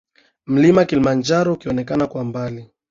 [0.45, 2.69] Mlima Kilimanjaro ukionekana kwa mbali